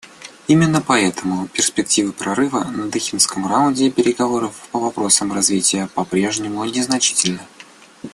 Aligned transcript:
Именно 0.47 0.81
поэтому 0.81 1.47
перспективы 1.49 2.11
прорыва 2.11 2.63
на 2.63 2.89
Дохинском 2.89 3.45
раунде 3.45 3.91
переговоров 3.91 4.67
по 4.71 4.79
вопросам 4.79 5.31
развития 5.31 5.89
попрежнему 5.93 6.63
незначительны. 6.65 7.41